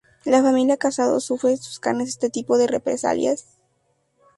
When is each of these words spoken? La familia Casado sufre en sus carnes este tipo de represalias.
La 0.25 0.41
familia 0.41 0.77
Casado 0.77 1.19
sufre 1.19 1.51
en 1.51 1.57
sus 1.57 1.79
carnes 1.79 2.09
este 2.09 2.31
tipo 2.31 2.57
de 2.57 2.65
represalias. 2.65 3.45